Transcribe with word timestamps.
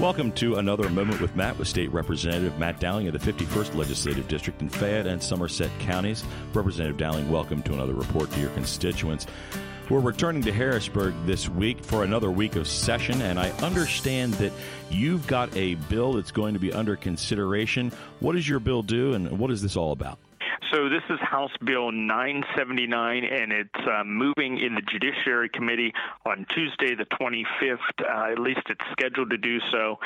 Welcome 0.00 0.30
to 0.34 0.58
another 0.58 0.88
Moment 0.88 1.20
with 1.20 1.34
Matt 1.34 1.58
with 1.58 1.66
State 1.66 1.92
Representative 1.92 2.56
Matt 2.56 2.78
Dowling 2.78 3.08
of 3.08 3.20
the 3.20 3.32
51st 3.32 3.74
Legislative 3.74 4.28
District 4.28 4.62
in 4.62 4.68
Fayette 4.68 5.08
and 5.08 5.20
Somerset 5.20 5.72
counties. 5.80 6.22
Representative 6.54 6.96
Dowling, 6.96 7.28
welcome 7.28 7.64
to 7.64 7.72
another 7.72 7.94
report 7.94 8.30
to 8.30 8.40
your 8.40 8.50
constituents. 8.50 9.26
We're 9.90 9.98
returning 9.98 10.42
to 10.42 10.52
Harrisburg 10.52 11.14
this 11.26 11.48
week 11.48 11.82
for 11.82 12.04
another 12.04 12.30
week 12.30 12.54
of 12.54 12.68
session, 12.68 13.20
and 13.22 13.40
I 13.40 13.50
understand 13.60 14.34
that 14.34 14.52
you've 14.88 15.26
got 15.26 15.54
a 15.56 15.74
bill 15.74 16.12
that's 16.12 16.30
going 16.30 16.54
to 16.54 16.60
be 16.60 16.72
under 16.72 16.94
consideration. 16.94 17.90
What 18.20 18.34
does 18.34 18.48
your 18.48 18.60
bill 18.60 18.84
do, 18.84 19.14
and 19.14 19.36
what 19.36 19.50
is 19.50 19.62
this 19.62 19.76
all 19.76 19.90
about? 19.90 20.20
So 20.72 20.90
this 20.90 21.02
is 21.08 21.18
House 21.20 21.52
Bill 21.64 21.92
979, 21.92 23.24
and 23.24 23.52
it's 23.52 23.86
uh, 23.86 24.04
moving 24.04 24.58
in 24.58 24.74
the 24.74 24.82
Judiciary 24.82 25.48
Committee 25.48 25.94
on 26.26 26.44
Tuesday, 26.54 26.94
the 26.94 27.06
25th. 27.18 27.78
Uh, 27.98 28.32
at 28.32 28.38
least 28.38 28.60
it's 28.68 28.84
scheduled 28.92 29.30
to 29.30 29.38
do 29.38 29.60
so. 29.72 29.98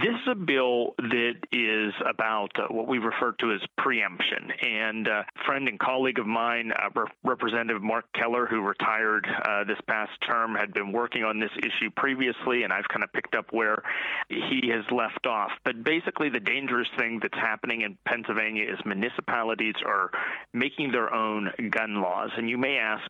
This 0.00 0.14
is 0.14 0.28
a 0.30 0.34
bill 0.34 0.94
that 0.96 1.34
is 1.52 1.92
about 2.08 2.52
uh, 2.56 2.68
what 2.70 2.88
we 2.88 2.96
refer 2.98 3.32
to 3.40 3.52
as 3.52 3.60
preemption. 3.76 4.50
And 4.62 5.08
a 5.08 5.26
friend 5.44 5.68
and 5.68 5.78
colleague 5.78 6.18
of 6.18 6.26
mine, 6.26 6.72
uh, 6.72 6.88
Re- 6.94 7.10
Representative 7.24 7.82
Mark 7.82 8.06
Keller, 8.14 8.46
who 8.46 8.62
retired 8.62 9.26
uh, 9.44 9.64
this 9.64 9.78
past 9.88 10.12
term, 10.26 10.54
had 10.54 10.72
been 10.72 10.90
working 10.90 11.22
on 11.22 11.38
this 11.38 11.52
issue 11.58 11.90
previously, 11.96 12.62
and 12.62 12.72
I've 12.72 12.88
kind 12.88 13.04
of 13.04 13.12
picked 13.12 13.34
up 13.34 13.46
where 13.50 13.82
he 14.30 14.70
has 14.72 14.84
left 14.90 15.26
off. 15.26 15.50
But 15.64 15.84
basically, 15.84 16.30
the 16.30 16.40
dangerous 16.40 16.88
thing 16.96 17.18
that's 17.20 17.38
happening 17.38 17.82
in 17.82 17.98
Pennsylvania 18.06 18.64
is 18.64 18.78
municipalities 18.86 19.74
are 19.84 19.97
are 19.98 20.10
making 20.52 20.92
their 20.92 21.12
own 21.12 21.50
gun 21.70 22.00
laws. 22.00 22.30
And 22.36 22.48
you 22.48 22.56
may 22.58 22.76
ask, 22.78 23.04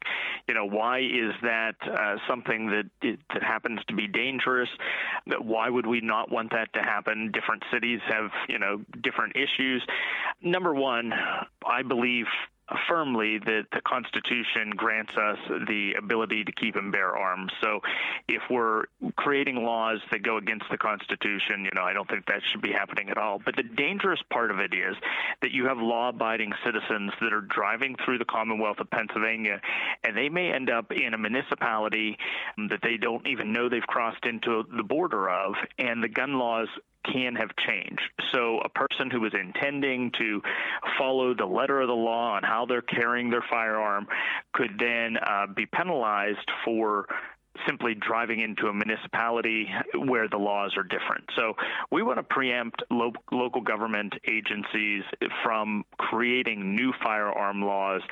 you 0.48 0.54
know, 0.54 0.66
why 0.66 1.00
is 1.00 1.32
that 1.42 1.74
uh, 1.82 2.16
something 2.28 2.70
that 2.70 3.16
that 3.32 3.42
happens 3.42 3.80
to 3.88 3.94
be 3.94 4.06
dangerous? 4.06 4.68
Why 5.40 5.68
would 5.68 5.86
we 5.86 6.00
not 6.00 6.30
want 6.30 6.50
that 6.52 6.72
to 6.74 6.80
happen? 6.80 7.30
Different 7.32 7.62
cities 7.72 8.00
have, 8.08 8.30
you 8.48 8.58
know, 8.58 8.80
different 9.02 9.36
issues. 9.36 9.84
Number 10.42 10.74
one, 10.74 11.12
I 11.66 11.82
believe 11.82 12.26
firmly 12.88 13.38
that 13.38 13.66
the 13.72 13.80
Constitution 13.80 14.70
grants 14.76 15.12
us 15.16 15.38
the 15.66 15.94
ability 15.98 16.44
to 16.44 16.52
keep 16.52 16.76
and 16.76 16.92
bear 16.92 17.16
arms. 17.16 17.52
So 17.60 17.80
if 18.28 18.42
we're 18.50 18.84
creating 19.16 19.64
laws 19.64 20.00
that 20.10 20.22
go 20.22 20.36
against 20.36 20.66
the 20.70 20.78
Constitution, 20.78 21.64
you 21.64 21.70
know, 21.74 21.82
I 21.82 21.92
don't 21.92 22.08
think 22.08 22.26
that 22.26 22.42
should 22.50 22.62
be 22.62 22.72
happening 22.72 23.10
at 23.10 23.18
all. 23.18 23.40
But 23.44 23.56
the 23.56 23.62
dangerous 23.62 24.20
part 24.30 24.50
of 24.50 24.58
it 24.58 24.74
is 24.74 24.96
that 25.42 25.52
you 25.52 25.66
have 25.66 25.78
law 25.78 26.10
abiding 26.10 26.52
citizens 26.64 27.12
that 27.20 27.32
are 27.32 27.40
driving 27.40 27.96
through 28.04 28.18
the 28.18 28.24
Commonwealth 28.24 28.78
of 28.80 28.90
Pennsylvania 28.90 29.60
and 30.04 30.16
they 30.16 30.28
may 30.28 30.52
end 30.52 30.70
up 30.70 30.92
in 30.92 31.14
a 31.14 31.18
municipality 31.18 32.18
that 32.68 32.80
they 32.82 32.96
don't 32.96 33.26
even 33.26 33.52
know 33.52 33.68
they've 33.68 33.82
crossed 33.82 34.24
into 34.24 34.64
the 34.76 34.82
border 34.82 35.28
of, 35.28 35.54
and 35.78 36.02
the 36.02 36.08
gun 36.08 36.38
laws 36.38 36.68
can 37.04 37.36
have 37.36 37.50
changed. 37.66 38.02
So 38.32 38.58
a 38.58 38.68
person 38.68 39.10
who 39.10 39.20
was 39.20 39.32
intending 39.34 40.12
to 40.18 40.42
follow 40.98 41.34
the 41.34 41.46
letter 41.46 41.80
of 41.80 41.88
the 41.88 41.94
law 41.94 42.34
on 42.36 42.42
how 42.42 42.66
they're 42.66 42.82
carrying 42.82 43.30
their 43.30 43.44
firearm 43.48 44.06
could 44.52 44.72
then 44.78 45.16
uh, 45.16 45.46
be 45.54 45.66
penalized 45.66 46.50
for 46.64 47.06
simply 47.66 47.94
driving 47.94 48.40
into 48.40 48.68
a 48.68 48.72
municipality 48.72 49.66
where 50.06 50.28
the 50.28 50.36
laws 50.36 50.74
are 50.76 50.84
different. 50.84 51.24
So 51.36 51.54
we 51.90 52.02
want 52.02 52.18
to 52.18 52.22
preempt 52.22 52.82
lo- 52.90 53.12
local 53.32 53.62
government 53.62 54.14
agencies 54.28 55.02
from 55.42 55.84
creating 55.98 56.76
new 56.76 56.92
firearm 57.02 57.62
laws 57.62 58.02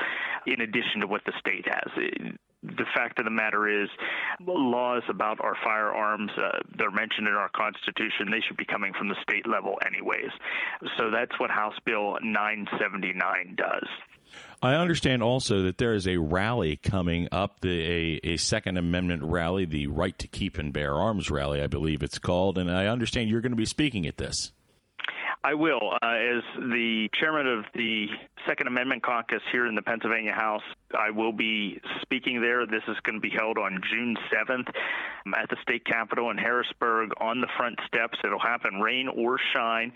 in 0.47 0.61
addition 0.61 1.01
to 1.01 1.07
what 1.07 1.23
the 1.27 1.33
state 1.39 1.67
has 1.67 2.37
the 2.77 2.87
fact 2.95 3.19
of 3.19 3.25
the 3.25 3.31
matter 3.31 3.69
is, 3.83 3.89
laws 4.47 5.03
about 5.09 5.41
our 5.41 5.57
firearms, 5.63 6.31
uh, 6.37 6.59
they're 6.77 6.91
mentioned 6.91 7.29
in 7.29 7.35
our 7.35 7.51
Constitution. 7.51 8.31
They 8.31 8.41
should 8.47 8.57
be 8.57 8.65
coming 8.65 8.93
from 8.99 9.09
the 9.09 9.17
state 9.23 9.47
level, 9.47 9.79
anyways. 9.87 10.31
So 10.97 11.11
that's 11.11 11.39
what 11.39 11.51
House 11.51 11.79
Bill 11.85 12.19
979 12.23 13.57
does. 13.57 13.89
I 14.63 14.75
understand 14.75 15.23
also 15.23 15.63
that 15.63 15.79
there 15.79 15.95
is 15.95 16.09
a 16.09 16.17
rally 16.17 16.77
coming 16.77 17.29
up, 17.31 17.61
the, 17.61 18.21
a, 18.25 18.33
a 18.33 18.37
Second 18.37 18.79
Amendment 18.79 19.23
rally, 19.23 19.65
the 19.65 19.87
Right 19.87 20.19
to 20.19 20.29
Keep 20.29 20.59
and 20.59 20.73
Bear 20.73 20.95
Arms 20.95 21.31
rally, 21.31 21.63
I 21.63 21.67
believe 21.67 22.03
it's 22.03 22.19
called. 22.19 22.59
And 22.59 22.71
I 22.71 22.87
understand 22.87 23.31
you're 23.31 23.41
going 23.41 23.53
to 23.53 23.57
be 23.57 23.67
speaking 23.67 24.07
at 24.07 24.17
this. 24.17 24.53
I 25.47 25.55
will. 25.55 25.93
Uh, 26.03 26.07
as 26.07 26.43
the 26.59 27.09
chairman 27.15 27.47
of 27.47 27.67
the 27.73 28.09
Second 28.49 28.67
Amendment 28.67 29.05
Caucus 29.05 29.43
here 29.53 29.69
in 29.69 29.77
the 29.77 29.83
Pennsylvania 29.83 30.33
House, 30.33 30.65
I 30.93 31.11
will 31.11 31.31
be 31.31 31.81
speaking 32.03 32.41
there. 32.41 32.67
This 32.67 32.83
is 32.89 32.97
going 33.05 33.15
to 33.15 33.21
be 33.21 33.31
held 33.31 33.57
on 33.57 33.81
June 33.89 34.17
7th 34.29 34.67
at 35.37 35.49
the 35.49 35.57
state 35.63 35.85
capitol 35.85 36.31
in 36.31 36.37
Harrisburg 36.37 37.13
on 37.21 37.41
the 37.41 37.47
front 37.57 37.79
steps. 37.87 38.19
It'll 38.25 38.41
happen 38.41 38.81
rain 38.81 39.07
or 39.07 39.39
shine. 39.55 39.93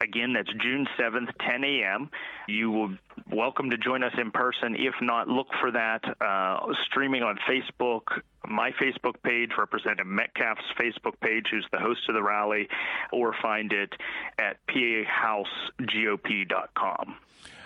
Again, 0.00 0.32
that's 0.32 0.50
June 0.62 0.86
7th, 0.98 1.28
10 1.38 1.64
a.m. 1.64 2.10
You 2.48 2.70
will 2.70 2.94
welcome 3.30 3.68
to 3.70 3.76
join 3.76 4.02
us 4.02 4.14
in 4.16 4.30
person. 4.30 4.74
If 4.74 4.94
not, 5.02 5.28
look 5.28 5.48
for 5.60 5.70
that 5.70 6.02
uh, 6.18 6.60
streaming 6.86 7.22
on 7.22 7.38
Facebook, 7.46 8.22
my 8.48 8.70
Facebook 8.72 9.22
page, 9.22 9.50
Representative 9.58 10.06
Metcalfe's 10.06 10.62
Facebook 10.78 11.20
page, 11.20 11.46
who's 11.50 11.66
the 11.72 11.78
host 11.78 12.00
of 12.08 12.14
the 12.14 12.22
rally, 12.22 12.68
or 13.12 13.34
find 13.42 13.70
it 13.72 13.92
at 14.38 14.56
pahousegop.com. 14.66 17.16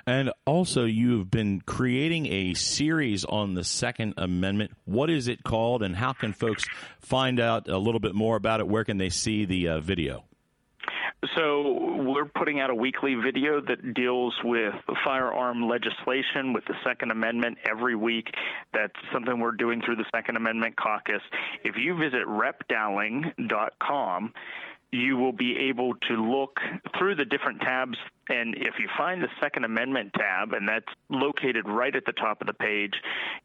And 0.07 0.33
also, 0.47 0.85
you 0.87 1.19
have 1.19 1.31
been 1.31 1.61
creating 1.61 2.33
a 2.33 2.55
series 2.55 3.27
on 3.27 3.53
the 3.53 3.63
Second 3.63 4.15
Amendment. 4.17 4.71
What 4.87 5.11
is 5.11 5.29
it 5.29 5.45
called, 5.45 5.83
and 5.83 5.95
how 5.95 6.15
can 6.15 6.33
folks 6.33 6.65
find 7.01 7.39
out 7.39 7.69
a 7.69 7.77
little 7.77 8.01
bit 8.01 8.15
more 8.15 8.37
about 8.37 8.61
it? 8.61 8.69
Where 8.69 8.85
can 8.85 8.97
they 8.97 9.11
see 9.11 9.45
the 9.45 9.69
uh, 9.69 9.81
video? 9.81 10.25
So 11.37 12.05
we're 12.05 12.27
putting 12.27 12.61
out 12.61 12.71
a 12.71 12.75
weekly 12.75 13.17
video 13.17 13.61
that 13.61 13.95
deals 13.95 14.35
with 14.45 14.73
firearm 15.05 15.69
legislation 15.69 16.53
with 16.53 16.65
the 16.67 16.75
Second 16.85 17.11
Amendment 17.11 17.59
every 17.69 17.97
week. 17.97 18.33
That's 18.73 18.95
something 19.13 19.41
we're 19.41 19.51
doing 19.51 19.83
through 19.85 19.97
the 19.97 20.05
Second 20.15 20.37
Amendment 20.37 20.77
Caucus. 20.77 21.23
If 21.65 21.75
you 21.77 21.97
visit 21.97 22.25
repdowling.com, 22.27 24.33
you 24.91 25.17
will 25.17 25.33
be 25.33 25.57
able 25.69 25.95
to 26.09 26.15
look 26.15 26.59
through 26.99 27.15
the 27.15 27.25
different 27.25 27.61
tabs. 27.61 27.99
And 28.31 28.55
if 28.57 28.75
you 28.79 28.89
find 28.97 29.23
the 29.23 29.29
Second 29.41 29.65
Amendment 29.65 30.13
tab, 30.15 30.53
and 30.53 30.69
that's 30.69 30.87
located 31.09 31.67
right 31.69 31.95
at 31.95 32.05
the 32.07 32.13
top 32.13 32.41
of 32.41 32.47
the 32.47 32.55
page, 32.55 32.93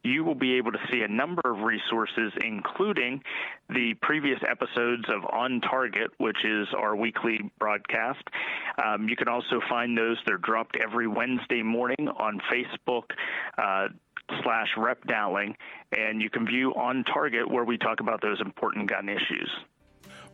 you 0.02 0.24
will 0.24 0.34
be 0.34 0.54
able 0.54 0.72
to 0.72 0.78
see 0.90 1.02
a 1.02 1.08
number 1.08 1.42
of 1.44 1.60
resources, 1.60 2.32
including 2.42 3.22
the 3.68 3.94
previous 4.02 4.38
episodes 4.48 5.04
of 5.08 5.24
On 5.32 5.60
Target, 5.60 6.10
which 6.18 6.44
is 6.44 6.68
our 6.76 6.96
weekly 6.96 7.50
broadcast. 7.58 8.22
Um, 8.82 9.08
you 9.08 9.16
can 9.16 9.28
also 9.28 9.60
find 9.68 9.96
those, 9.96 10.16
they're 10.26 10.38
dropped 10.38 10.76
every 10.82 11.08
Wednesday 11.08 11.62
morning 11.62 12.08
on 12.08 12.40
Facebook. 12.52 13.04
Uh, 13.56 13.88
slash 14.42 14.68
rep 14.78 15.04
Dowling, 15.06 15.54
and 15.94 16.22
you 16.22 16.30
can 16.30 16.46
view 16.46 16.72
on 16.74 17.04
target 17.04 17.46
where 17.46 17.64
we 17.64 17.76
talk 17.76 18.00
about 18.00 18.22
those 18.22 18.40
important 18.40 18.88
gun 18.88 19.08
issues. 19.08 19.50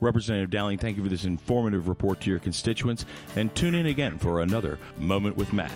Representative 0.01 0.51
Dowling, 0.51 0.79
thank 0.79 0.97
you 0.97 1.03
for 1.03 1.09
this 1.09 1.25
informative 1.25 1.89
report 1.89 2.21
to 2.23 2.31
your 2.31 2.39
constituents, 2.39 3.05
and 3.37 3.55
tune 3.55 3.75
in 3.75 3.87
again 3.87 4.19
for 4.19 4.41
another 4.41 4.79
Moment 4.99 5.37
with 5.37 5.53
Matt. 5.53 5.73